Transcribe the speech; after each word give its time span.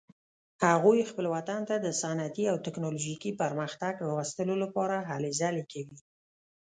هغوی 0.67 1.07
خپل 1.09 1.25
وطن 1.35 1.61
ته 1.69 1.75
د 1.79 1.87
صنعتي 2.01 2.43
او 2.51 2.57
تکنالوژیکي 2.65 3.31
پرمختګ 3.41 3.93
راوستلو 4.09 4.55
لپاره 4.63 4.95
هلې 5.09 5.31
ځلې 5.41 5.63
کوي 5.71 5.97